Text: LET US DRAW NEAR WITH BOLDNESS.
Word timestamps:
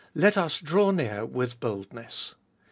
LET 0.15 0.35
US 0.35 0.59
DRAW 0.61 0.89
NEAR 0.89 1.27
WITH 1.27 1.59
BOLDNESS. 1.59 2.33